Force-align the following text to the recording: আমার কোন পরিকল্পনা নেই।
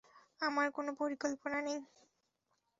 আমার 0.39 0.67
কোন 0.71 0.87
পরিকল্পনা 0.99 1.59
নেই। 1.61 1.79